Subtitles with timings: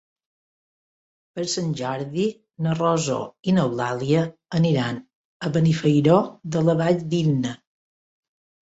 [1.35, 2.25] Per Sant Jordi
[2.67, 3.19] na Rosó
[3.51, 4.25] i n'Eulàlia
[4.63, 5.01] aniran
[5.47, 6.21] a Benifairó
[6.57, 7.59] de la Valldigna.